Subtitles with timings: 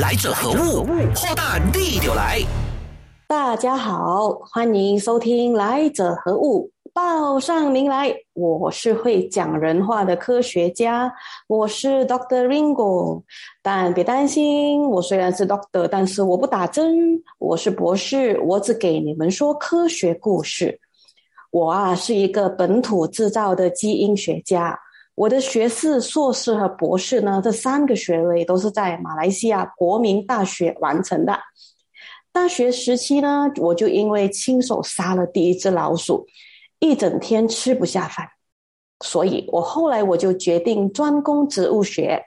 [0.00, 0.84] 来者何物？
[0.84, 2.38] 破蛋地就来！
[3.26, 8.14] 大家好，欢迎收听《来者何物》，报上名来。
[8.34, 11.12] 我是会讲人话的科学家，
[11.48, 13.24] 我是 Doctor Ringo。
[13.60, 20.78] 但别担心，我虽然是 Doctor，但是我不打针，我是博士，我只给你们说科学故事。
[21.50, 24.78] 我啊，是一个本土制造的基因学家。
[25.18, 31.36] 我的学士、硕士和博士呢，这三个学位都是在马来西亚国民大学完成的。
[32.30, 36.24] 大学时期呢，我就因为亲手杀了第一只老鼠，
[36.78, 38.28] 一整天吃不下饭，
[39.00, 42.22] 所以我后来我就决定专攻植物学。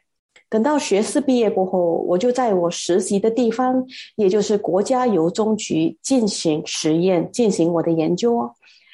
[0.49, 1.79] 等到学士毕业过后，
[2.09, 3.85] 我就在我实习的地方，
[4.17, 8.51] 也就是国家邮中局进行实验，进行我的研究哦。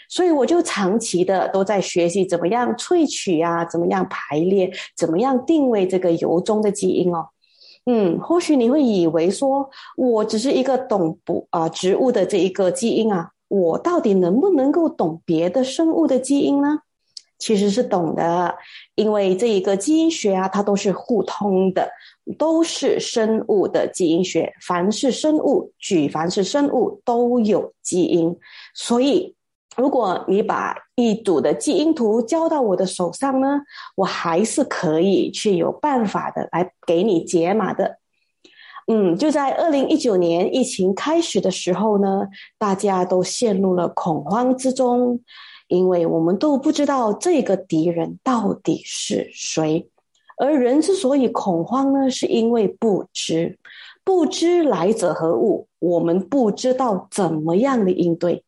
[0.09, 7.27] 所以我就长期的都在学习怎么样萃取啊，怎么样排列，怎么样定位这个油中的基因哦。
[7.85, 16.79] 嗯，或许你会以为说我只是一个懂不啊植物的这一个基因啊，我到底能不能够懂别的生物的基因呢？
[17.37, 18.55] 其实是懂的，
[18.95, 21.89] 因为这一个基因学啊，它都是互通的，
[22.37, 24.51] 都是生物的基因学。
[24.61, 28.35] 凡是生物，举凡是生物都有基因，
[28.73, 29.36] 所以。
[29.77, 33.61] 如果你把一组的基因图交到我的手上呢，
[33.95, 37.99] 我还是可以去有办法的来给你解码的。
[38.87, 45.19] 嗯，就在二零一九年疫情开始的时候呢，大家都陷入了恐慌之中，
[45.67, 49.89] 因为我们都不知道这个敌人到底是谁。
[50.37, 53.59] 而人之所以恐慌呢，是因为不知，
[54.03, 58.43] 不知来者何物，我们不知道怎么样的应对。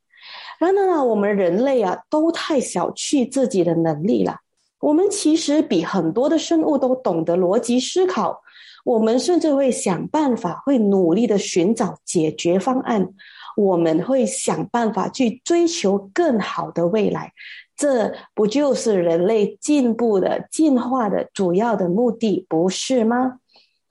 [0.60, 4.36] 然而呢，我们人类啊，都太小觑自己的能力了。
[4.82, 8.42] 我们其实比很多的生物都懂得逻辑思考，
[8.86, 13.10] 我们甚至会想办法，会努力的寻找解决方案。
[13.58, 17.34] 我们会想办法去追求更好的未来，
[17.76, 23.40] 这不就是人类进步的进化的主要的目的，不是吗？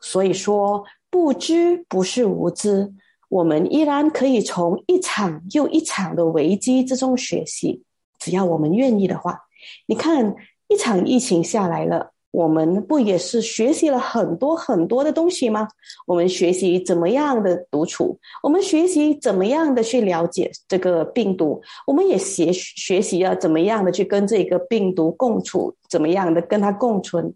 [0.01, 2.95] 所以说，不知不是无知。
[3.28, 7.83] 我们依然可以从一场又一场的危机之中学习，
[8.19, 9.41] 只要我们愿意的话。
[9.87, 10.34] 你看，
[10.69, 15.69] 一场疫情下来了，我们不也是学习了很多很多的东西吗？
[16.06, 27.34] 我们学习怎么样的独处，我们学习怎么样的去了解这个病毒，我们也学学习要怎么样的去跟这个病毒共处，怎么样的跟它共存。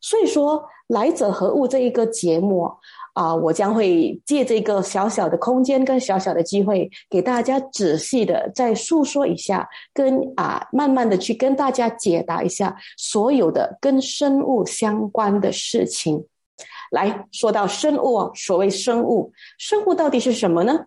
[0.00, 2.70] 所以说，来者何物这一个节目。
[3.16, 16.26] 啊，我将会借这个小小的空间跟小小的机会，给大家仔细的再诉说一下，跟啊，慢慢的去跟大家解答一下所有的跟生物相关的事情。
[16.90, 20.84] 来说到生物啊，所谓生物，生物到底是什么呢？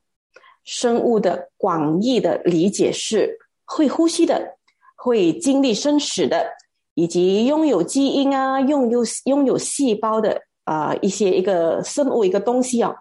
[0.64, 4.56] 生物的广义的理解是会呼吸的，
[4.96, 6.46] 会经历生死的，
[6.94, 10.44] 以及拥有基因啊，拥有拥有细胞的。
[10.70, 12.94] 啊，一些一个生物一个东西啊，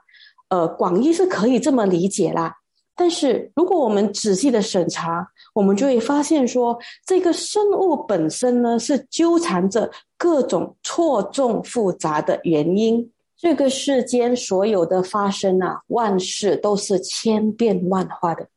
[0.48, 2.56] 呃，广义是可以这么理解啦。
[2.96, 13.12] 但是如果我们仔细的审查，我们就会发现说，这个生物本身呢是纠缠着各种错综复杂的原因。
[13.36, 18.48] 这个世间所有的发生啊，万事都是千变万化的，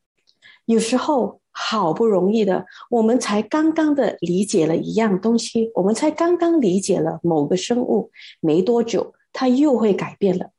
[0.68, 1.41] 有时候。
[1.52, 10.52] 好不容易的，我们才刚刚的理解了一样东西，我们才刚刚理解了某个生物，没多久它又会改变了。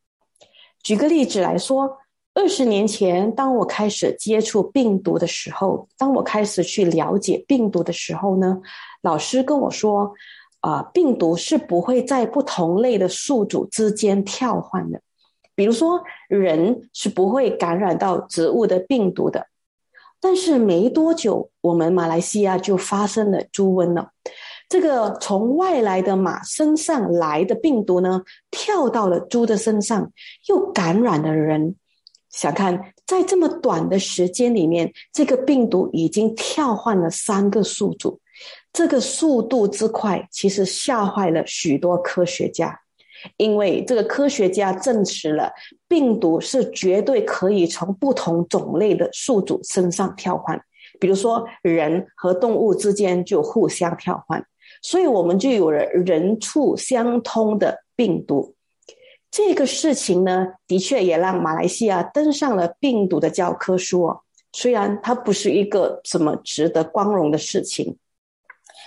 [0.82, 1.98] 举个例子来说，
[2.34, 8.60] 二十年前，当我开始接触病毒的时候，当我开始去了解病毒的时候呢，
[9.00, 10.12] 老师跟我说，
[10.60, 15.00] 啊，病毒是不会在不同类的宿主之间跳换的，
[15.54, 19.46] 比如说人是不会感染到植物的病毒的。
[20.22, 24.10] 但是没多久，我们马来西亚就发生了猪瘟了。
[24.68, 28.22] 这个从外来的马身上来的病毒呢，
[28.52, 30.12] 跳到了猪的身上，
[30.48, 31.74] 又感染了人。
[32.30, 38.20] 想看，在这么短的时间里面，这个病毒已经跳换了三个宿主，
[38.72, 42.80] 这个速度之快，其实吓坏了许多科学家。
[43.36, 45.52] 因为这个科学家证实了，
[45.88, 50.60] 病毒是绝对可以从不同种类的宿主身上跳换，
[51.00, 54.44] 比如说人和动物之间就互相跳换，
[54.82, 58.54] 所以我们就有了人畜相通的病毒。
[59.30, 64.02] 这个事情呢，的确也让马来西亚登上了病毒的教科书。
[64.04, 64.20] 哦
[64.54, 67.96] 虽然它不是一个什么值得光荣的事情。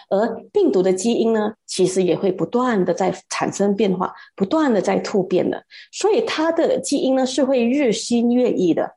[0.09, 8.91] 而病毒的基因呢，其实也会不断的在产生变化，不断的在突变的，所以它的基因呢是会日新月异的，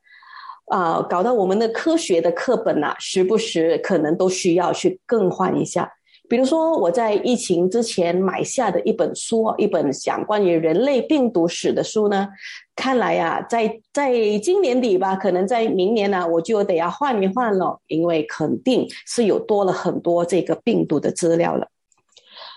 [0.66, 5.90] 啊，搞到我们的科学的课本呐，时不时可能都需要去更换一下。
[6.28, 12.28] 比如说，我在疫情之前买下的一本书，一本讲关于人类病毒史的书呢，
[12.76, 21.66] 看来呀，在在今年底吧，可能在明年呢，我就得要换一换了，因为肯定是有多了很多这个病毒的资料了。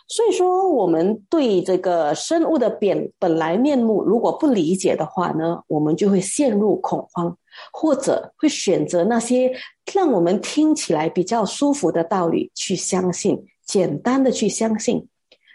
[0.09, 7.37] 所以说，我们对这个生物的本本来面目如果不理解的话呢，我们就会陷入恐慌，
[7.71, 9.53] 或者会选择那些
[9.93, 13.41] 让我们听起来比较舒服的道理去相信。
[13.71, 15.07] 简单的去相信，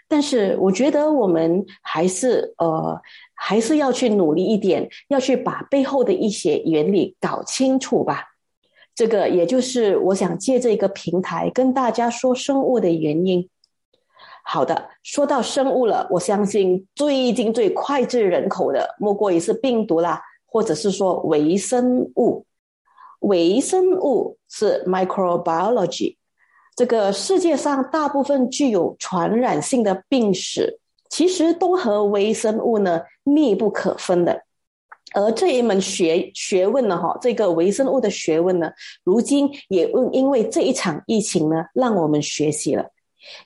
[0.07, 2.99] 但是我觉得我们还是呃，
[3.35, 8.23] 还是要去努力一点，要去把背后的一些原理搞清楚吧。
[8.95, 13.47] 这个也就是我想借这个平台跟大家说生物的原因。
[14.43, 22.47] 好的，说到生物了，我相信最近最脍炙人口的莫过于是病毒啦，或者是说微生物。
[23.19, 26.16] 微生物是 microbiology。
[26.77, 30.79] 这个世界上大部分具有传染性的病史，
[31.09, 34.43] 其实都和微生物呢密不可分的。
[35.15, 38.71] 而这一门学学问呢，哈，这个微生物的学问呢，
[39.03, 42.85] 如今也因因为这一场疫情呢，让我们学习了。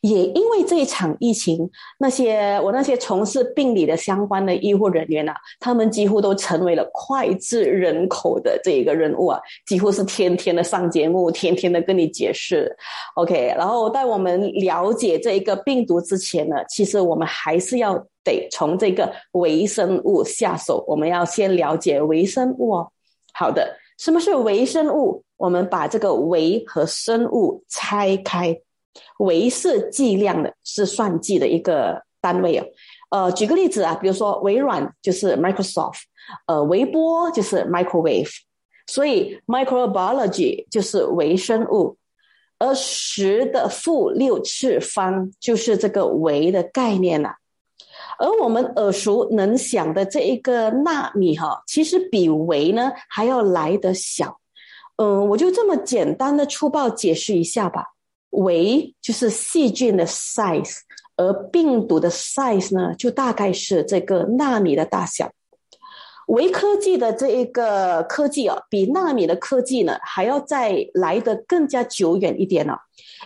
[0.02, 1.70] 也因为这一场疫情，
[2.00, 12.76] 那些我那些从事病理的相关的医护人员啊，他们几乎都成为了脍炙人口的这一个人物啊，几乎是天天的上节目，天天的跟你解释。
[13.16, 22.92] OK，然后在我们了解这一个病毒之前呢，其实我们还是要得从这个微生物下手，我们要先了解微生物哦。
[23.34, 25.24] 好的，什么是微生物？
[25.38, 28.56] 我们把这个微和生物拆开。
[29.20, 32.66] 微是计量的，是算计的一个单位哦。
[33.10, 36.02] 呃，举个例子啊，比如说微软就是 Microsoft，
[36.48, 38.32] 呃，微波就是 microwave，
[38.88, 41.98] 所以 microbiology 就是微生物，
[42.58, 47.36] 而十的负六次方就是这个微的概念了。
[48.18, 54.40] 而我们耳熟能详的这一个纳米哈，其实比微呢还要来得小。
[54.98, 57.88] 嗯，我就这么简单的粗暴解释一下吧。
[58.32, 60.80] 微就是细菌的 size，
[61.16, 65.32] 而病毒的 size 呢，就大概是这个纳米的大小。
[66.28, 72.78] 微科技的这一个科技啊，比纳米的科技呢还要再来得更加久远一点了。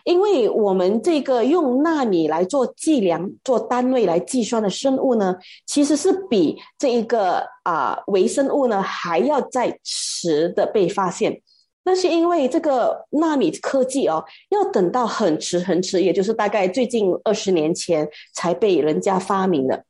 [0.06, 5.36] 因为我们这个用纳米来做计量、做单位来计算的生物呢，
[5.68, 11.42] 其实是比这一个啊微生物呢还要再迟的被发现。
[11.86, 19.86] 那是因为这个纳米科技哦，要等到很迟很迟，也就是大概最近二十年前才被人家发明的。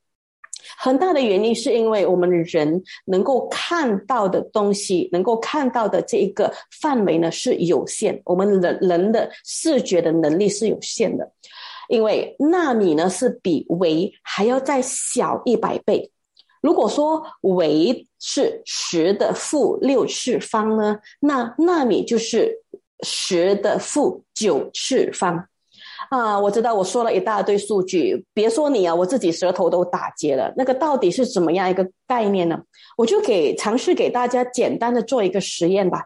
[0.78, 11.32] 很大的原因是因为我们人能够看到的东西，能够看到的这一个范围呢是有限，我们人人的视觉的能力是有限的。
[11.88, 16.12] 因为纳米呢是比微还要再小一百倍。
[16.66, 22.58] 如果说微是十的负六次方呢，那纳米就是
[23.02, 25.48] 十的负九次方
[26.10, 26.40] 啊！
[26.40, 30.52] 我知道我说了一大堆数据，别说你啊，我自己舌头都打结了。
[30.58, 32.60] 那个到底是怎么样一个概念呢？
[32.98, 36.02] 我就给尝试给大家简单的做一个实验吧。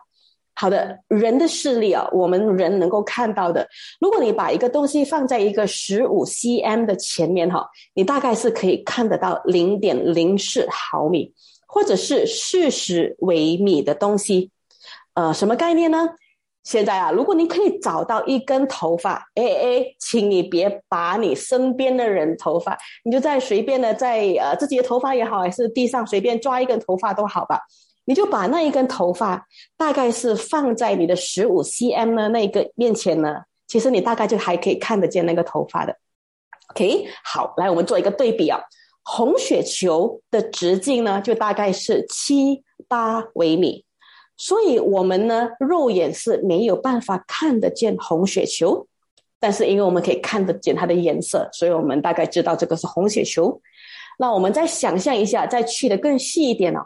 [0.59, 3.65] 好的，人的视力啊，我们人能够看到的。
[4.01, 11.33] 如果你把一个东西放在一个十五 cm 的前面哈，你大概是可以看得到零点零四毫米，
[11.65, 14.51] 或者是四十微米的东西。
[15.13, 16.09] 呃，什么概念呢？
[16.65, 27.61] 现在啊，如果你可以找到一根头发，哎哎，请你别把你身边的人头发，你就在随便的在呃自己的头发也好，还是地上随便抓一根头发都好吧。
[28.09, 29.47] 你就把那一根头发，
[29.77, 35.95] 大概是放在你的十五 cm 的那个面前呢，其实你大概就还可以看得见那个头发的。
[36.71, 38.59] OK，好，来我们做一个对比啊，
[39.03, 43.85] 红血球的直径呢，就大概是七八微米，
[44.35, 48.87] 所以我们呢肉眼是没有办法看得见红血球，
[49.39, 53.61] 但是因为我们可以看得见它的颜色，所以我们大概知道这个是红血球。
[54.21, 56.81] 那我们再想象一下，再去的更细一点哦。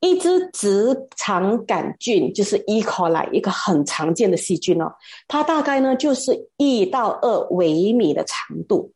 [0.00, 2.80] 一只直肠杆菌就是 E.
[2.80, 4.90] coli，一个很常见的细菌哦。
[5.28, 8.92] 它大概呢就是一到二微米的长度。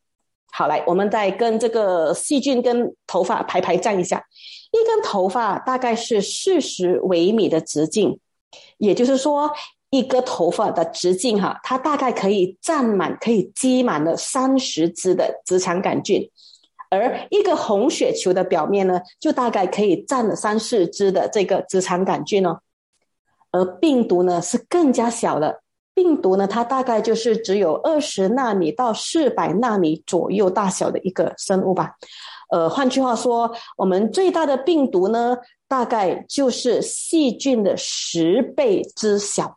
[0.51, 4.25] 好，来，我们再跟这个细菌跟头发排排站一下。
[4.71, 8.19] 一根头发大概是四十微米的直径，
[8.79, 9.51] 也就是说，
[9.91, 16.27] 一个头发的直径哈，它大概可以占满，可以积满了三十只的直肠杆菌，
[16.89, 22.59] 而一个红血球的表面呢，就大概可以占了三四只的这个直肠杆菌哦。
[23.51, 25.61] 而病毒呢是更加小的，
[25.93, 31.95] 病毒呢它大概就是只有二十纳米到四百纳米左右大小的一个生物吧。
[32.51, 35.37] 呃，换句话说，我们最大的病毒呢，
[35.67, 39.55] 大概就是细菌的十倍之小。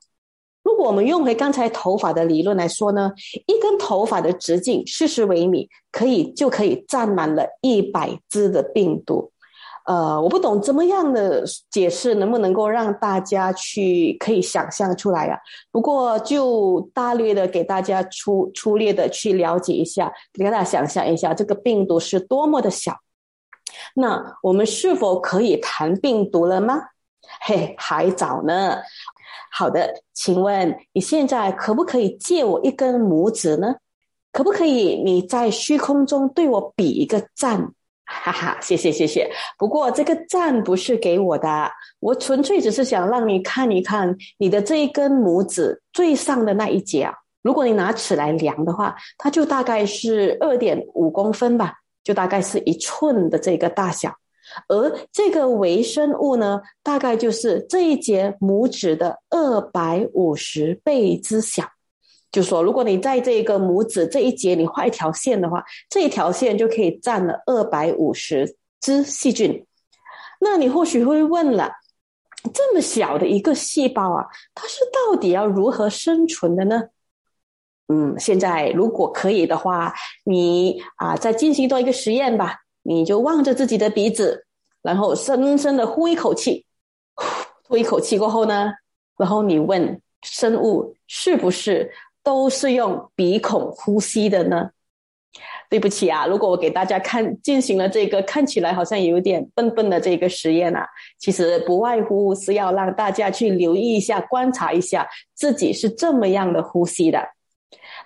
[0.69, 3.11] 如果我们用回刚才头发的理论来说呢，
[3.47, 9.33] 一根头发的直径四十微米，可以就可以占满了一百只的病毒。
[9.87, 15.41] 呃，我不懂怎么样的解释能不能够让大家去可以想象出来呀？
[15.73, 22.95] 不过就大略的给大家粗粗略的去了解一下，给大家想象一下这个病毒是多么的小。
[23.95, 26.79] 那我们是否可以谈病毒了吗？
[27.41, 28.77] 嘿，还早呢。
[29.51, 33.75] 好的，请问你现在可不可以借我一根拇指呢？
[34.33, 37.73] 可不可以你在虚空中对我比一个赞？
[38.05, 39.29] 哈哈，谢谢谢谢。
[39.59, 47.13] 不过这个赞不是给我的，我纯粹只是想让你看一看你的这一根拇指最上的那一节啊。
[47.43, 54.15] 如果你拿尺来量的话，它就大概是二点五公分吧，就大概是一寸的这个大小。
[54.69, 61.65] 而这个微生物呢，大概就是这一节拇指的二百五十倍之小。
[62.31, 69.67] 就说，如果你在这个拇指这一节你画一条线的话，这一条线就可以占了二百五十只细菌。
[70.41, 71.73] 那你或许会问了，
[72.53, 76.83] 这么小的一个细胞啊，它是到底要如何生存的呢？
[77.89, 82.59] 嗯，现在如果可以的话，你啊再进行多一个实验吧。
[82.83, 84.47] 你就望着自己的鼻子，
[84.83, 86.65] 然后深深的呼一口气，
[87.69, 88.73] 呼一口气过后呢，
[89.17, 91.91] 然后你问生物是不是？
[92.25, 94.71] 都是用鼻孔呼吸的呢？
[95.71, 100.87] 对不起啊，如果我给大家看进行了这个看起来好像有点笨笨的这个实验啊，
[101.19, 107.27] 其实不外乎是要让大家去留意一下、观察一下自己是这么样的呼吸的。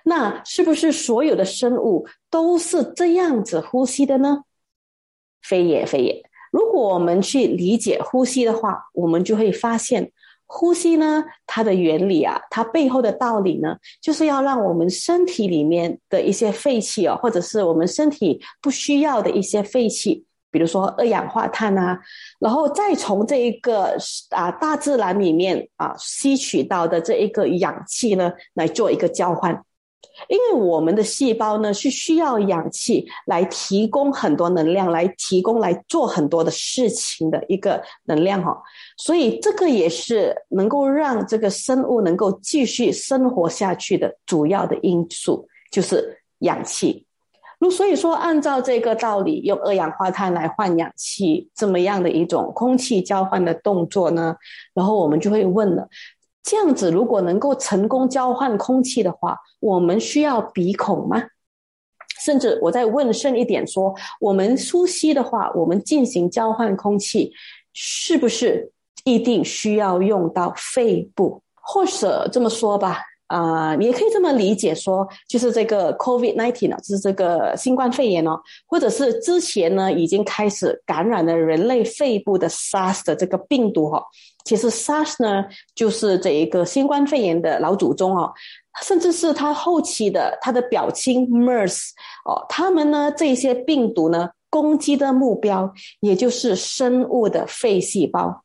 [0.03, 4.43] 那是不是所有的生物都是这样子呼吸的呢？
[5.43, 6.23] 非也，非也。
[6.51, 10.11] 如果我们去理解呼吸的话，我们就会发现。
[10.45, 21.99] 呼吸呢，它的原理啊，它背后的道理呢，就是要让我们身体里面的一些废气哦，或者是我们身体不需要的一些废气，比如说二氧化碳啊，
[22.39, 23.97] 然后再从这一个
[24.29, 29.59] 啊大自然里面啊吸取到的这一个氧气呢，来做一个交换。
[30.29, 38.55] 因为我们的细胞呢是需要氧气来提供很多能量，来提供来做很多的事情的一个能量哈，
[38.97, 47.05] 所以这个也是能够让这个生物能够继续生活下去的主要的因素，就是氧气。
[47.59, 54.35] 如所以说，按照这个道理，用二氧化碳来换氧气，这么样的一种空气交换的动作呢？
[54.73, 55.87] 然后我们就会问了。
[56.43, 61.23] 这样子，如果能够成功交换空气的话，我们需要鼻孔吗？
[62.19, 67.31] 甚至我再问深一点，说我们呼吸的话，我们进行交换空气，
[67.73, 68.71] 是不是
[69.03, 71.41] 一定需要用到肺部？
[71.55, 73.01] 或者这么说吧。
[73.27, 84.03] 啊，你也可以这么理解说，就是这个 COVID nineteen 呢，就是这个新冠肺炎哦，或者是之前呢已经开始感染了人类肺部的 SARS 的这个病毒哈，
[84.45, 88.31] 其实 SARS 呢就是这一个新冠肺炎的老祖宗哦，
[88.83, 91.89] 甚至是它后期的它的表亲 MERS
[92.25, 98.43] 哦，他们呢这些病毒呢攻击的目标也就是生物的肺细胞，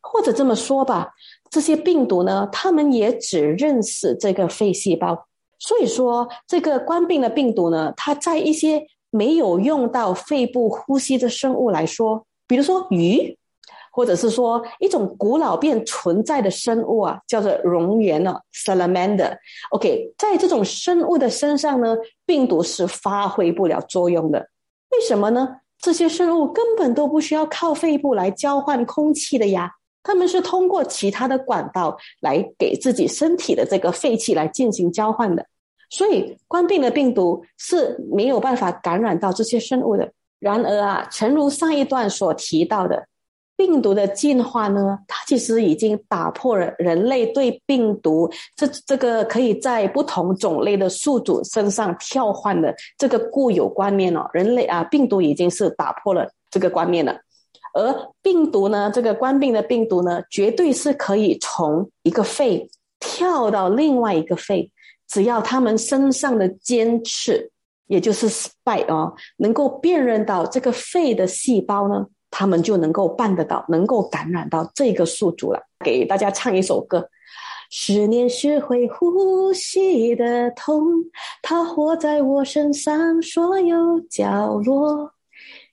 [0.00, 1.10] 或者这么说吧。
[1.54, 5.24] 这些病毒呢，他们也只认识这个肺细胞，
[5.60, 13.38] 所以说这个冠病的病毒呢，它在一些没有用到肺部呼吸的生物来说，比如说鱼，
[13.92, 19.36] 或者是说一种古老便存在的生物啊，叫做蝾螈呢 （salamander）。
[19.70, 21.96] OK，在这种生物的身上呢，
[22.26, 24.48] 病毒是发挥不了作用的。
[24.90, 25.58] 为什么呢？
[25.78, 29.70] 这些生物根本都不需要靠肺部来交换空气的呀。
[30.04, 35.44] 他们是通过其他的管道来给自己身体的这个废气来进行交换的，
[35.90, 40.12] 所以冠病的病毒是没有办法感染到这些生物的。
[40.38, 43.06] 然而啊，诚如上一段所提到的，
[43.56, 54.28] 病毒的进化呢，它其实已经打破了人类对病毒这这个可以在不同种类的宿主身上跳换的这个固有观念了。
[54.34, 57.18] 人类啊，病毒已经是打破了这个观念了。
[57.74, 64.70] 而病毒呢，这个冠病的病毒呢，绝对是可以从一个肺跳到另外一个肺，
[65.08, 67.50] 只要他们身上的尖刺，
[67.88, 75.60] 也就是 spike 哦，能够辨认到这个肺的细胞呢，他们就能够办得到，能够感染到这个宿主了。
[75.84, 77.08] 给大家唱一首歌。
[77.70, 80.84] 十年学会呼吸的痛，
[81.42, 85.13] 它活在我身上所有角落。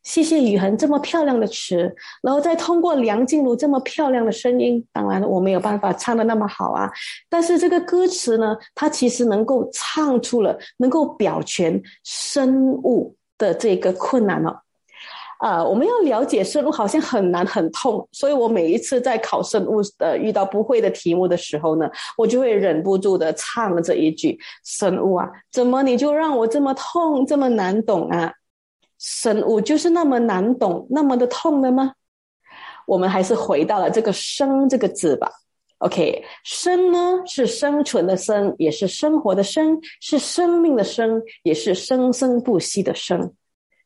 [0.03, 1.93] 谢谢雨恒这么漂亮的词，
[2.23, 6.89] 然后再通过梁静茹这么漂亮的声音，当然我没有办法唱的那么好啊。
[7.29, 14.63] 但是这个歌词呢，它其实能够唱出了，能够表全生物的这个困难了。
[15.37, 28.31] 啊，我们要了解生物好像很难很痛，所以我每一次在考生物的遇到不会的题目的时候呢，我就会忍不住的唱了这一句：生物啊，怎么你就让我这么痛，这么难懂啊？
[29.01, 31.93] 生物就是那么难懂，那么的痛的吗？
[32.85, 35.31] 我们还是回到了这个“生”这个字吧。
[35.79, 43.33] OK，生呢是生存的生，也是生活的生，是生命的生，也是生生不息的生。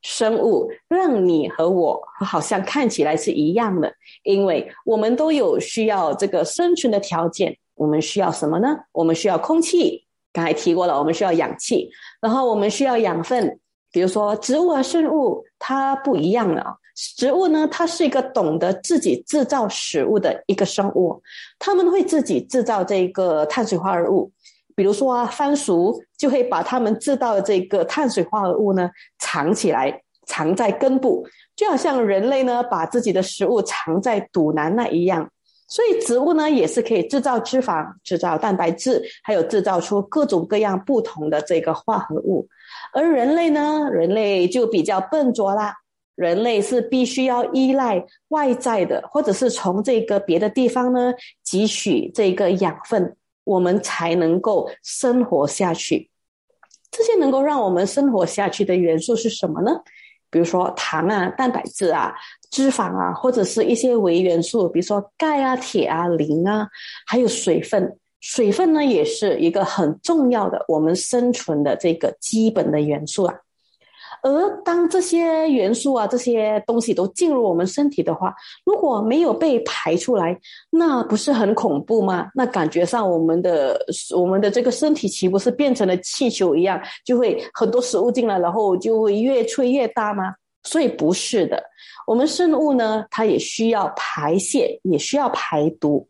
[0.02, 3.94] 生物让你和我好像看起来是一样的，
[4.24, 7.58] 因为我们都有需要这个生存的条件。
[7.76, 8.76] 我们需要什么呢？
[8.92, 11.90] 我们需要空气，刚才提过了，我们需要氧气，
[12.22, 13.62] 然后我们需要养分。
[13.96, 16.76] 比如说植物和生物，它不一样了。
[17.16, 21.22] 植物呢，它是一个懂得自己制造食物的一个生物，
[21.58, 24.30] 他们会自己制造这个碳水化合物。
[24.76, 31.26] 比如说啊，番薯就会把它们制造的这个碳水化合物呢藏起来，藏在根部，
[31.56, 35.30] 就好像人类呢把自己的食物藏在肚腩那一样。
[35.68, 42.48] 所以植物呢也是可以制造脂肪、制造蛋白质，还有制造出各种各样不同的这个化合物。
[42.94, 45.76] 而人类呢，人类就比较笨拙啦。
[46.16, 51.14] 人类是必须要依赖外在的，或者是从这个别的地方呢
[51.46, 53.16] 汲取这个养分。
[53.44, 56.10] 我们才能够生活下去。
[56.90, 59.82] 这些能够让我们生活下去的元素是什么呢？
[60.36, 62.14] 比如说糖啊、蛋白质啊、
[62.52, 66.68] 脂肪啊，或者是一些微元素，比如说钙啊、铁啊、磷啊，
[67.08, 67.98] 还有水分。
[68.20, 73.34] 水分呢，也是一个很重要的我们生存的这个基本的元素啊。
[74.26, 78.34] 而当这些元素啊、这些东西都进入我们身体的话，
[78.66, 80.36] 如果没有被排出来，
[80.72, 82.28] 那不是很恐怖吗？
[82.34, 83.80] 那感觉上我们的
[84.18, 90.34] 我们的这个身体岂不是变成了气球一样，就会很多食物进来，然后就会越吹越大吗？
[90.64, 91.64] 所以不是的，
[92.08, 96.10] 我们生物呢，它也需要排泄，也需要排毒，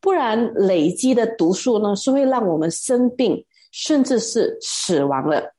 [0.00, 5.54] 不然累积的毒素呢，是会让我们生病，甚至是死亡了。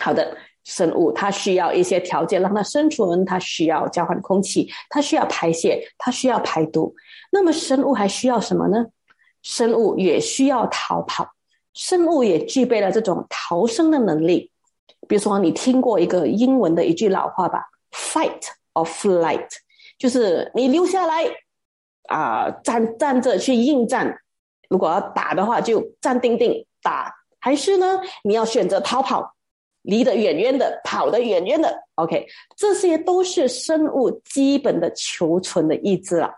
[0.00, 0.36] 好的。
[0.70, 6.94] 生物它需要一些条件让它生存，它需要交换空气，它需要排泄，它需要排毒。
[7.32, 8.86] 那么生物还需要什么呢？
[9.42, 11.28] 生物也需要逃跑，
[11.74, 14.52] 生物也具备了这种逃生的能力。
[15.08, 18.42] 比如说，你听过一个英文的一句老话吧：“Fight
[18.74, 19.48] or flight”，
[19.98, 21.24] 就是你留下来
[22.08, 24.20] 啊，站站着去应战。
[24.68, 29.34] 如果要打的话，就站定定打；还是呢，你要选择逃跑。
[29.82, 31.84] 离得远远的，跑得远远的。
[31.94, 36.30] OK，这些都是生物基本的求存的意志啊。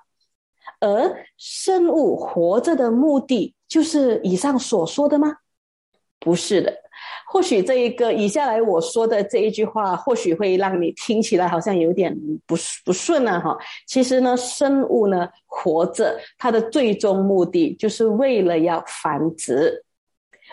[0.80, 5.36] 而生物活着的目的就是以上所说的吗？
[6.18, 6.72] 不是的。
[7.28, 12.14] 或许这一个以下来我说的这一句话，或许会让你听起来好像有点
[12.46, 13.40] 不不顺啊。
[13.40, 19.84] 哈，其实呢，生物呢活着，它的最终目的就是为了要繁殖。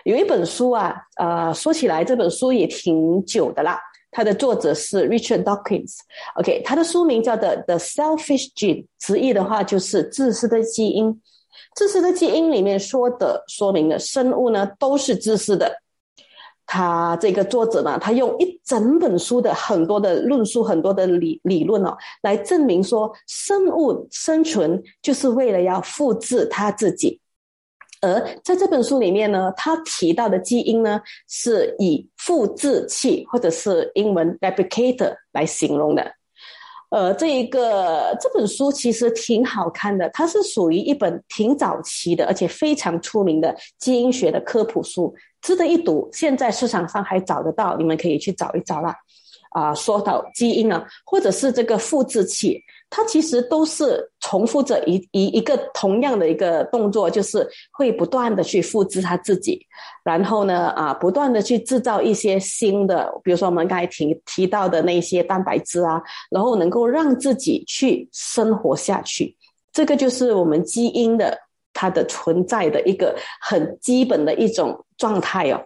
[0.03, 3.79] 有一本书啊，呃，说起来这本书也挺久的啦。
[4.11, 5.97] 它的作者是 Richard Dawkins。
[6.35, 11.21] OK，他的书名叫做《The Selfish Gene》，直译的话就是“自私的基因”。
[11.75, 15.71] 自私的基因里面说的，说明了生物呢都是自私的。
[16.65, 27.19] 他这个作者呢，他用一整本书的很多的论述、很多的理理论哦，来证明说生物生存就是为了要复制他自己。
[28.01, 36.11] 而在这本书里面呢，他提到的基因呢，是以复制器或者是英文 replicator 来形容的。
[36.91, 46.09] 呃，这一个这本书其实挺好看的，它是属于一本挺早期的，而且非常出名的基因学的科普书，值得一读。
[46.11, 48.95] 现在市场上还找得到，你们可以去找一找啦。
[49.51, 52.59] 啊，说到基因啊，或者是这个复制器。
[52.91, 59.65] 它其实都是重复着一一一个同样的一个动作，就是会不断的去复制它自己，
[60.03, 69.35] 然后呢，啊，不断的去制造一些新的，比如说我们刚才提提到的那些蛋白质啊，然后能够让自己去生活下去。
[69.71, 71.37] 这个就是我们基因的
[71.73, 75.63] 它的存在的一个很基本的一种状态哦。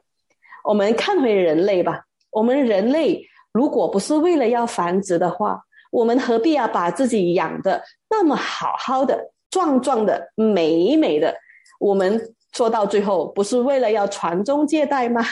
[0.63, 5.62] 我们看回人类吧，我们人类如果不是为了要繁殖的话，
[5.94, 11.36] 我们何必要把自己养的那么好好的、壮壮的、美美的？
[11.80, 15.24] 我们说到最后，不是为了要传宗接代吗？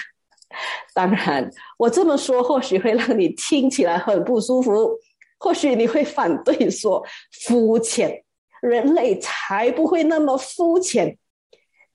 [0.93, 4.91] 当然，我这么说或许会让你听起来很不舒服，
[5.39, 7.03] 或许你会反对说
[7.45, 8.23] 肤浅，
[8.61, 11.17] 人类才不会那么肤浅。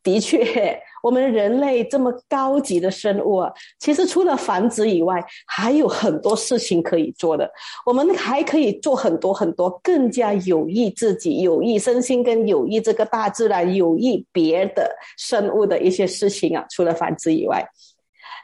[0.03, 7.49] 的确，我们人类这么高级的生物啊，其实除了繁殖以外，还有很多事情可以做的。
[7.85, 16.65] 我们还可以做很多很多更加有益自己、有益身心、跟有益这个大自然、有益别的生物的一些事情啊。
[16.71, 17.65] 除了繁殖以外，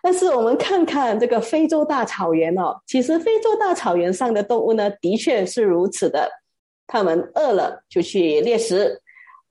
[0.02, 6.30] 但是我们看看这个非洲大草原哦，其实非洲大草原上的动物呢，的确是如此的。
[6.86, 9.01] 它们饿了就去猎食。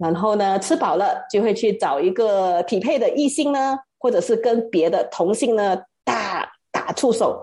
[0.01, 7.39] 然后呢，吃饱了就会去找一个匹配的异性呢，或者是跟别的同性呢打打出手，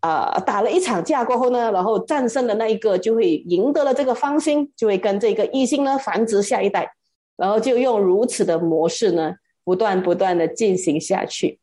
[0.00, 6.90] 啊，打了一场架过后呢，然后战胜的那一个就会赢得了这个芳心，就会跟这个异性呢繁殖下一代，
[7.36, 11.60] 然后就用如此的模式呢，不断不断的进行下去。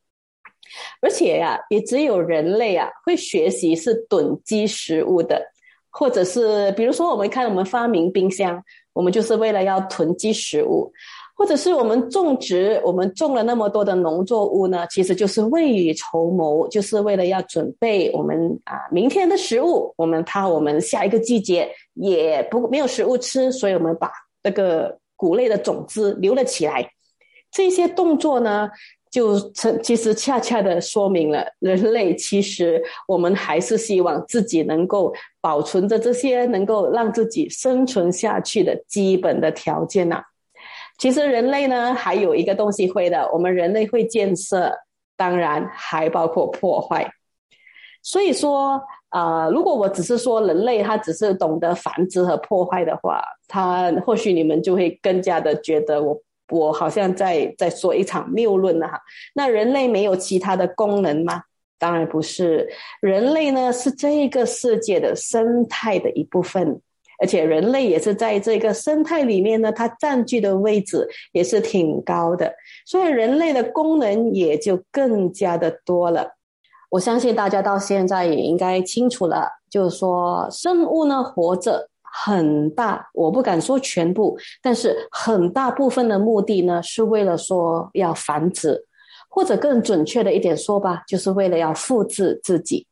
[1.01, 5.51] 而且呀，也只有人类啊会学习是囤积食物的，
[5.89, 8.63] 或者是比如说我们看我们发明冰箱。
[8.97, 10.91] 我们就是为了要囤积食物，
[11.35, 14.87] 或者是我们种植，我们种了那么多的农作物呢？
[14.89, 19.93] 其实就是未雨绸缪，就是为了要准备我们啊明天的食物。
[19.97, 26.91] 我们怕我们下一个季节也不没有食物吃，所以我们把这个谷类的种子留了起来。
[27.51, 28.69] 这些动作呢？
[29.17, 40.21] 就成，其实恰恰的说明了，人类其实我们还是希望自己能够保存着这些能够让自己生存下去的基本的条件呐。
[40.99, 44.71] 其实人类呢，还有一个东西会的，我们人类会建设，
[45.15, 47.11] 当然还包括破坏。
[48.03, 56.21] 所以说，啊，如果我只是说人类他只是懂得繁殖和破坏的话，他或许你们就会更加的觉得我。
[56.49, 58.99] 我好像在在说一场谬论了哈。
[59.33, 61.43] 那人类没有其他的功能吗？
[61.79, 62.67] 当然不是。
[63.01, 66.81] 人类呢是这个世界的生态的一部分，
[67.19, 72.53] 而且人类也是在这个生态里面呢，它占据的位置也是挺高的，
[72.85, 76.31] 所以人类的功能也就更加的多了。
[76.89, 81.89] 我相信大家到现在也应该清楚了，就是说生物呢活着。
[82.23, 88.85] 很大，我不敢说全部，但是很大部分的目的呢，是为了说要繁殖，
[89.29, 92.87] 或者更准确的一点说吧，就是为了要复制自己。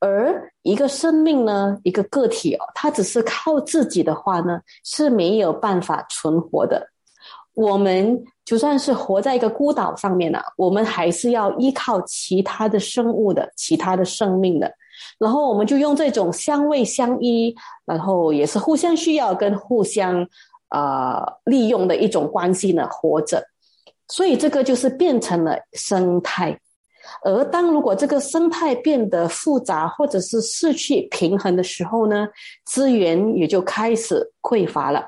[0.00, 6.88] 而一个生命呢，一个个体哦，它只是靠自己的话呢，是没有办法存活的。
[7.54, 14.72] 我们就算是活在一个孤岛上面呢，我们还是要依靠其他的生物的，其他的生命的。
[15.18, 20.26] 然后我们就用这种相偎相依，然后也是互相需要跟互相
[20.68, 23.44] 啊利用的一种关系呢活着，
[24.08, 26.58] 所以这个就是变成了生态。
[27.24, 32.28] 而当如果这个生态变得复杂或者是失去平衡的时候呢，
[32.64, 35.04] 资源也就开始匮乏了。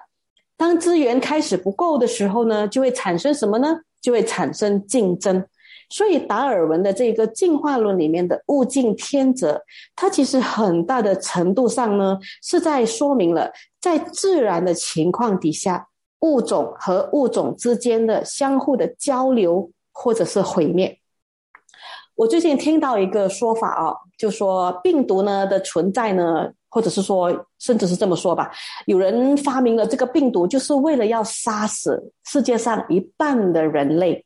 [0.57, 3.77] 当资源开始不够的时候呢，就会产生什么呢？
[4.01, 5.45] 就会产生竞争。
[5.93, 9.63] 所以达尔文的这个进化论里面的物竞天择，
[9.95, 15.87] 它其实很大的程度上呢，是在说明了在自然的情况底下，
[16.21, 20.99] 物种和物种之间的相互的交流或者是毁灭。
[22.15, 28.51] 我最近听到一个说法啊，就说病毒呢的存在呢，或者是说，甚至是这么说吧，
[28.87, 34.25] 有人发明了这个病毒，就是为了要杀死世界上一半的人类。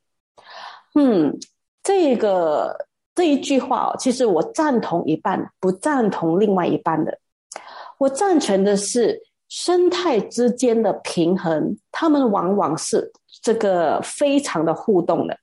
[0.94, 1.36] 嗯。
[1.86, 2.76] 这个
[3.14, 7.16] 这一句话哦，其实我赞同一半，不赞同另外一半的。
[7.98, 15.38] 我赞成的是生态之间的平衡，他们往往是这个非常的互动的。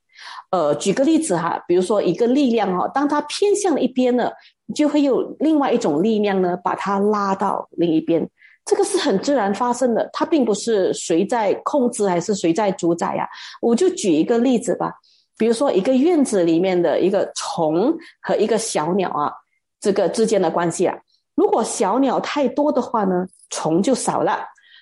[0.51, 4.29] 呃，举个例子哈，比如说一个力量哈，当它偏向一边呢，
[4.75, 8.29] 就会有另外一种力量呢，把它拉到另一边。
[8.65, 13.25] 这个是很自然发生的，它并不是谁在控制还是谁在主宰呀。
[13.62, 14.93] 我就举一个例子吧。
[15.38, 19.32] 比如说，一个院子里面的一个虫和一个小鸟啊，
[19.80, 20.98] 这个之间的关系啊，
[21.36, 24.38] 如果小鸟太多的话呢，虫就少了；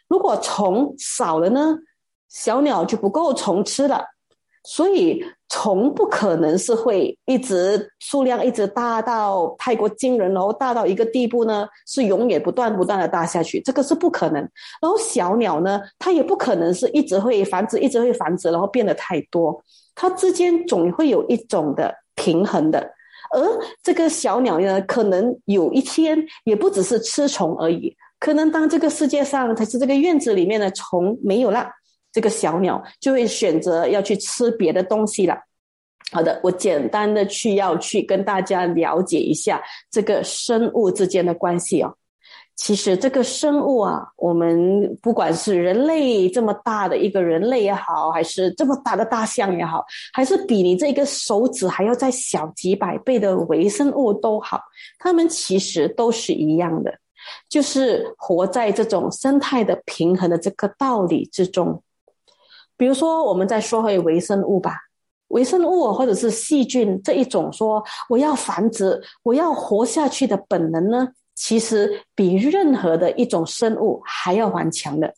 [0.07, 1.77] 如果虫少了呢，
[2.29, 4.05] 小鸟就不够虫吃了。
[4.63, 14.35] 所以虫不可能是会一直数量一直大到太过惊人，然后大到一个地步呢，是永远不断不断的大下去，这个是不可能。
[14.79, 19.63] 然后小鸟呢，它也不可能是一直会繁殖，一直会繁殖，然后变得太多，
[19.95, 22.93] 它之间总会有一种的平衡的。
[23.33, 23.41] 而
[23.81, 31.69] 这个小鸟呢，可能有一天也不只是吃虫而已，可能当这个世界上它是这个院子里面的虫没有了。
[32.11, 35.37] 这个小鸟就会选择要去吃别的东西了。
[36.11, 41.95] 好的，我简单的去要去跟大家了解一下这个生物之间的关系哦。
[42.63, 54.61] 其实这个生物啊，我们不管是人类这么大的一个人类也好，还是这么大的大象也好，还是比你这个手指还要再小几百倍的微生物都好，
[54.99, 56.93] 它们其实都是一样的，
[57.49, 61.81] 就是活在这种生态的平衡的这个道理之中。
[62.77, 64.75] 比如说，我们再说回微生物吧，
[65.29, 71.07] 微生物或者是细菌这一种，说我要繁殖、我要活下去的本能呢，
[71.43, 75.11] 其实比任何的一种生物还要顽强的，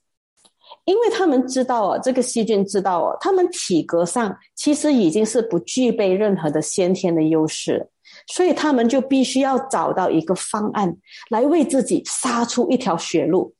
[0.85, 7.89] 因为他们知道哦，这个细菌知道哦，他们体格上其实已经是不具备任何的先天的优势，
[8.27, 10.95] 所以他们就必须要找到一个方案
[11.29, 13.53] 来为自己杀出一条血路，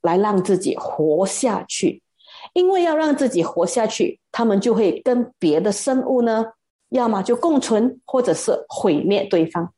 [0.00, 2.00] 来让自己活下去。
[2.52, 6.44] 因为要让自己活下去，他们就会跟别的生物呢，
[6.90, 9.73] 要么就共存，或者是毁灭对方。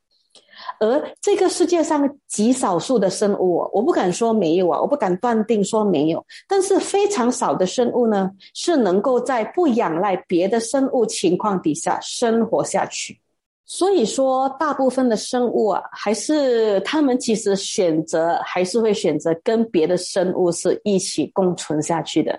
[0.81, 13.20] 而这个世界上极少数的生物，我不敢说没有啊，我不敢断定说没有，但是非常少的生物呢，是能够在不仰赖别的生物情况底下生活下去。
[13.68, 22.38] 所以说，大部分的生物啊，还是他们其实选择还是会选择跟别的生物是一起共存下去的。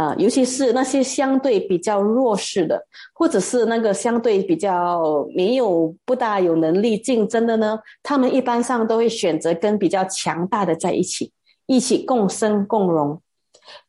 [0.00, 2.82] 啊，尤其是那些相对比较弱势的，
[3.12, 11.30] 或者是那个相对比较没有不大有能力竞争的呢，他们一般上都会选择跟比较强大的在一起，
[11.66, 13.20] 一起共生共荣。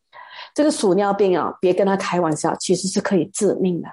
[0.55, 3.89] 这个鼠尿病啊，别跟他开玩笑，其实是可以致命的。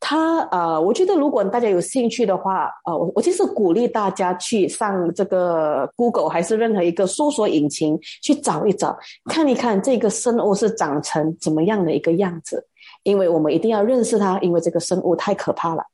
[0.00, 12.66] 他呃，我觉得如果大家有兴趣的话，呃，我我其实鼓励大家去上这个 Google 还是任何一个搜索引擎去找一找，看一看这个生物是长成怎么样的一个样子，
[13.02, 15.84] 因为我们一定要认识它，因为这个生物太可怕了。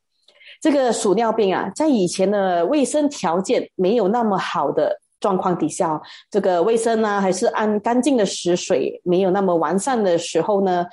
[0.61, 5.01] 这个鼠尿病啊，在以前的卫生条件没有那么好的。
[5.19, 10.87] 状况底下，这个卫生呢，还是按干净的食水没有那么完善的时候呢，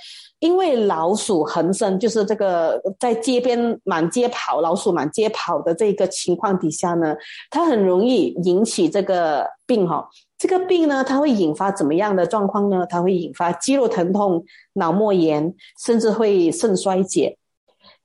[0.43, 7.15] 因为老鼠横生，就是这个在街边满街跑，老鼠满街跑的这个情况底下呢，
[7.49, 10.06] 它很容易引起这个病哈。
[10.38, 12.86] 这个病呢，它会引发怎么样的状况呢？
[12.89, 17.38] 它会引发肌肉疼痛、脑膜炎，甚至会肾衰竭。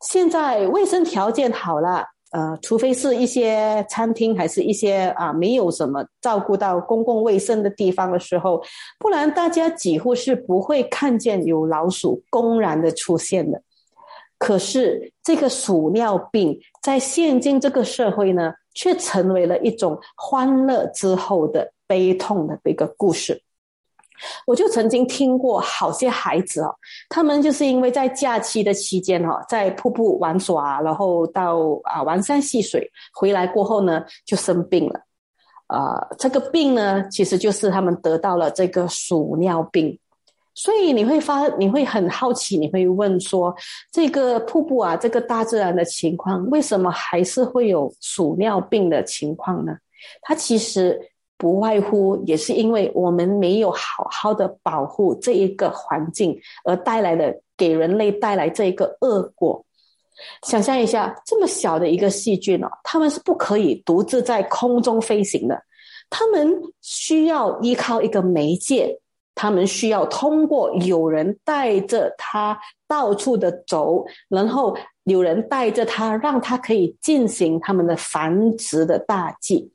[0.01, 2.05] 现在卫生条件好了。
[2.30, 8.62] 呃，除非是一些餐厅，还是一些啊没有什么照顾到公共卫生的地方的时候，
[8.98, 13.62] 不然大家几乎是不会看见有老鼠公然的出现的。
[14.36, 23.42] 可是这个鼠尿病在现今这个社会呢，却成为了一种欢乐之后的悲痛的一个故事。
[24.46, 26.74] 我就曾经听过好些孩子哦，
[27.09, 35.00] 他们就是因为在假期的期间哈，在瀑布玩耍，然后到啊玩山戏水，回来过后呢就生病了。
[35.66, 39.98] 啊，这个病呢，其实就是他们得到了这个鼠尿病。
[40.54, 43.54] 所以你会发，你会很好奇，你会问说，
[43.92, 49.76] 这个瀑布啊，这个大自然的情况，为什么还是会有鼠尿病的情况呢？
[50.22, 50.98] 它其实。
[51.38, 59.64] 不外乎也是因为我们没有好好的保护这一个环境，而带来的给人类带来这一个恶果。
[60.42, 65.62] 想象一下，这么小的一个细菌哦，它们是不可以独自在空中飞行的，
[66.11, 68.98] 它们需要依靠一个媒介，
[69.37, 79.70] 它们需要通过有人带着它到处的走，然后有人带着它，让它可以进行它们的繁殖的大计。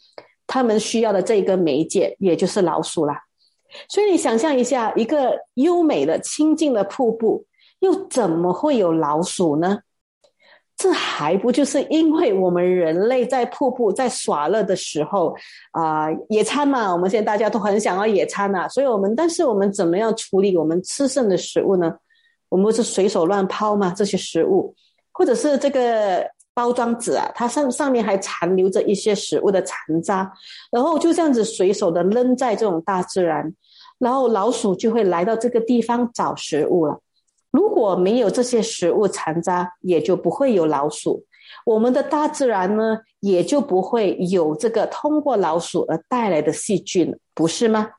[0.54, 3.20] 他们需要的这个媒介，也就是老鼠啦。
[3.90, 7.44] 所以你想象一下，一个优美的、清净的瀑布，
[7.80, 9.80] 又怎么会有老鼠呢？
[10.78, 15.36] 这还不就是因为我们人类在瀑布在耍乐的时候
[15.72, 16.92] 啊，野餐嘛？
[16.94, 21.98] 我们现在大家都很想要野餐呐，所以我们，但是我们怎么样处理我们吃剩的食物呢？
[22.50, 23.92] 我们不是随手乱抛嘛？
[23.98, 24.76] 这些食物，
[25.12, 26.30] 或者是这个。
[26.54, 30.32] 包装纸啊，它上上面还残留着一些食物的残渣，
[30.72, 33.54] 然后就这样子随手的扔在这种大自然，
[34.00, 37.00] 然后老鼠就会来到这个地方找食物了。
[37.52, 41.24] 如果没有这些食物残渣，也就不会有老鼠，
[41.66, 47.90] 我们的大自然呢，也就不会有这个通过老鼠而带来的细菌，不是吗？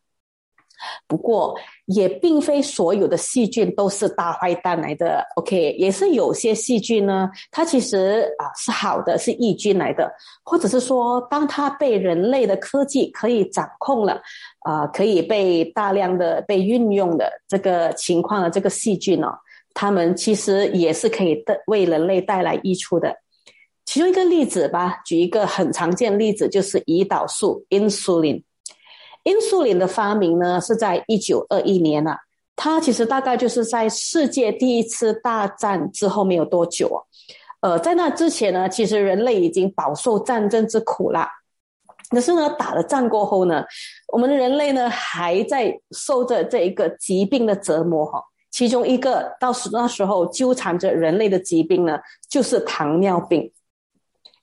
[1.06, 1.54] 不过，
[1.86, 5.24] 也并非所有的细菌都是大坏蛋来的。
[5.36, 10.12] OK，也是有些细菌呢，它其实啊是好的，是益菌来的，
[10.44, 14.20] 或者是说，当它被人类的科技可以掌控了，
[14.60, 19.38] 啊，可以被大量的被运用的这个情况的这个细菌哦，
[19.74, 23.16] 它们其实也是可以的为人类带来益处的。
[23.86, 28.42] 其中一个例子吧，举一个很常见例子，就是胰岛素 （insulin）。
[29.24, 32.18] 因素林的发明呢，是在一九二一年啊。
[32.56, 37.02] 它其实大概就是在世界第一次大战之后没有多久啊。
[37.60, 41.28] 呃，在那之前呢，其实人类已经饱受战争之苦啦。
[42.10, 43.64] 可是呢，打了战过后呢，
[44.12, 48.22] 我们的人类呢，还在受着这一个疾病的折磨哈。
[48.50, 53.50] 其中一个到时那时候纠缠着人类的疾病呢，就是糖尿病。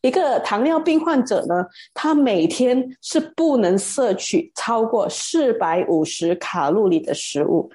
[0.02, 7.72] 一个糖尿病患者呢，他每天是不能摄取超过四百五十卡路里的食物。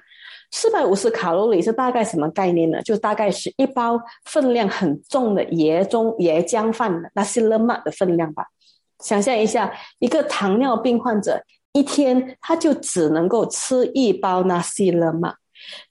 [0.51, 2.81] 四百五十卡路里是大概什么概念呢？
[2.81, 8.45] 就大概是一包分量很重的椰中椰浆饭的那些勒玛的分量吧。
[8.99, 15.33] 想象一下，一个糖尿病患者一天他就只能够吃一包那些勒玛，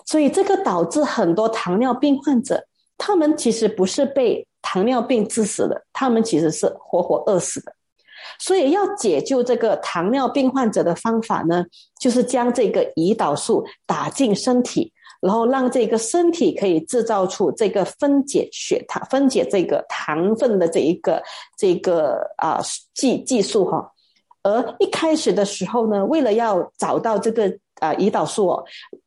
[0.04, 2.66] 所以这个导致很多糖尿病患者，
[2.98, 4.46] 他们其实不是被。
[4.68, 7.72] 糖尿病致死的，他们其实是活活饿死的。
[8.40, 11.64] 所以要解救这个糖尿病患者的方法呢，
[12.00, 21.22] 就是将这个胰岛素打进身体，然后让这个身体可以制造出这个分解血糖、分解这个糖分的这一个
[21.56, 22.60] 这个啊
[22.92, 23.92] 技技术哈。
[24.42, 27.46] 而一开始的时候呢，为了要找到这个
[27.80, 28.48] 啊胰岛素，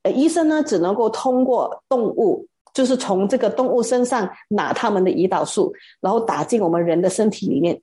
[0.04, 2.48] 呃，医生呢只能够通过动物。
[2.74, 7.82] 就是从这个动物身上拿它们的胰岛素，然后打进我们人的身体里面。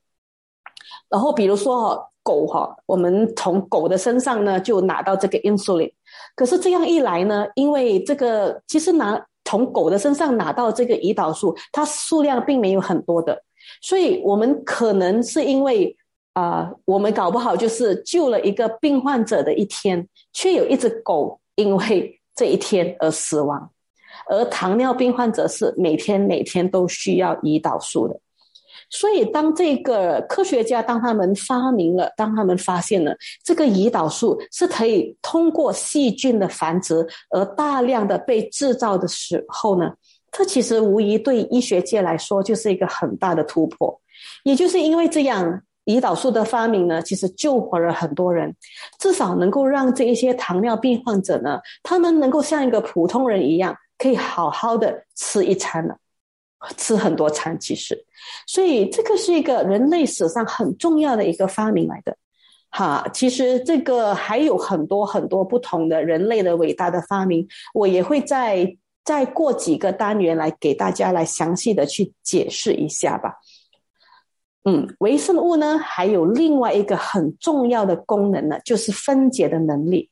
[1.09, 5.93] 然后比如说哈，狗哈，我们从狗的身上呢就拿到这个 insulin。
[6.35, 13.43] 可是这样一来呢，因为这个其实拿从狗的身上拿到这个胰岛素，它数量并没有很多的，
[13.81, 15.97] 所以我们可能是因为
[16.33, 23.71] 啊，我们搞不好就是救了一个病患者的一天，却有一只狗因为这一天而死亡。
[24.29, 28.19] 而糖尿病患者是每天每天都需要胰岛素的，
[28.91, 39.93] 所以当这个科学家当他们发明了，当他们发现了这个胰岛素是可以通过细菌的繁殖而大量的被制造的时候呢，
[40.33, 44.01] 这其实无疑对医学界来说就是一个很大的突破。
[44.45, 48.55] 也就是因为这样，胰岛素的发明呢，其实救活了很多人，
[48.99, 53.77] 至少能够让这一些糖尿病患者呢，他们能够像一个普通人一样。
[53.99, 55.99] 可以好好的吃一餐了，
[56.77, 58.05] 吃很多餐其实，
[58.47, 62.17] 所以这个是一个人类史上很重要的一个发明来的。
[62.71, 73.37] 哈，其实这个还有很多很多不同的人类的伟大的发明，我也会再再过几个单元来给大家来详细的去解释一下吧。
[74.65, 80.11] 嗯，微生物呢还有另外一个很重要的功能呢，就是分解的能力。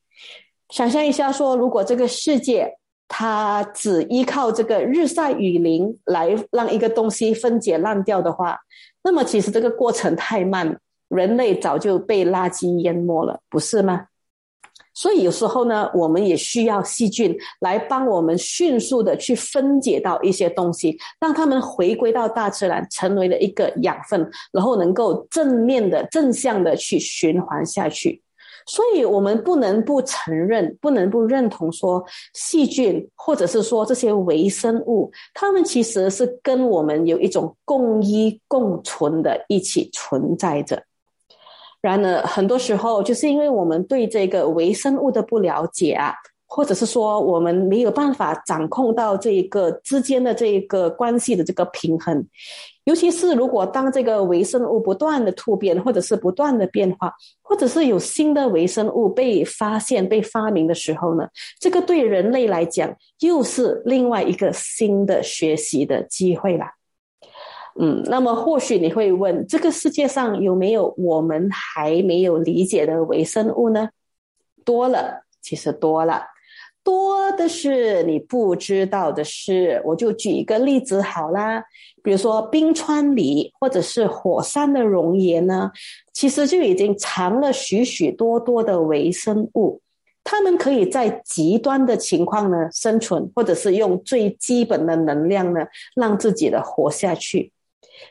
[0.70, 2.78] 想象一下，说如果这个世界
[3.08, 8.58] 它只依靠这个日晒雨淋来让一个东西分解烂掉的话，
[9.02, 14.06] 那么其实这个过程太慢，人类早就被垃圾淹没了，不是吗？
[14.96, 28.22] 所以有时候呢，我们也需要细菌来帮我们迅速的去分解到一些东西，让它们回归到大自然，成为了一个养分，然后能够正面的、正向的去循环下去。
[28.66, 40.82] 所以，我们不能不承认，不能不认同说，细菌或者是说这些微生物，它们其实是跟我们有一种共依共存的，一起存在着。
[41.80, 46.14] 然而，很多时候就是因为我们对这个微生物的不了解啊，
[46.54, 52.24] 或者是说我们没有办法掌控到这一个之间的这一个关系的这个平衡，
[52.84, 61.26] 尤其是如果当这个微生物不断的突变，或者是不断的变化，或者是有新的微生物被发现、被发明的时候呢，
[61.58, 66.66] 这个对人类来讲又是另外一个新的学习的机会了。
[67.80, 73.88] 嗯，那么或许你会问，这个世界上有没有我们还没有理解的微生物呢？
[74.64, 76.22] 多了，其实多了，
[76.84, 79.82] 多的是你不知道的事。
[79.86, 81.64] 我就举一个例子好啦，
[82.02, 85.72] 比如说冰川里或者是火山的熔岩呢，
[86.12, 89.80] 其实就已经藏了许许多多的微生物，
[90.22, 95.60] 它们可以在极端的情况呢生存，或者是用最基本的能量呢
[95.96, 97.50] 让自己的活下去。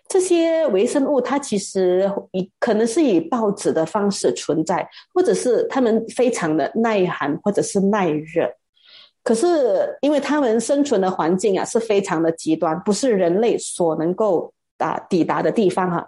[0.07, 8.49] 这些微生物，它其实以可能是以报纸的方式存在，或者是它们非常的耐寒，或者是耐热。
[9.23, 16.07] 可是，因为它们生存的环境啊是非常的极端，不是人类所能够啊抵达的地方哈。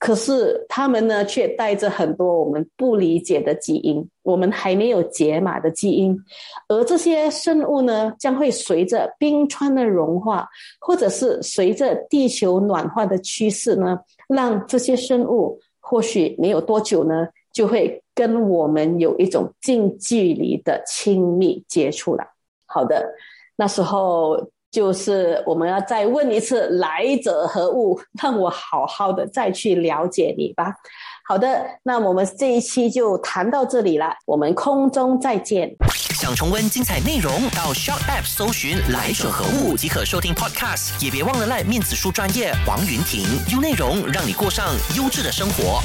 [0.00, 6.18] 可是他们呢，却带着很多我们不理解的基因，我们还没有解码的基因，
[6.68, 10.48] 而这些生物呢，将会随着冰川的融化，
[10.80, 22.24] 或者是随着地球暖化的趋势呢，让这些生物或许没有多久呢，就会跟我们有一种近距离的亲密接触了。
[22.72, 23.04] 好的，
[23.56, 24.50] 那时候。
[24.70, 28.00] 就是我们要再问一次，来者何物？
[28.22, 30.72] 让我好好的再去了解你吧。
[31.26, 35.74] 好的，那我们这一期就谈到这里了，我们空中再见。
[36.14, 44.66] 想重温精彩内容，到 s h o p App 搜寻“来者何物”即可收听 Podcast，也别忘了赖面子书专业王云婷，用内容让你过上
[44.96, 45.80] 优质的生活。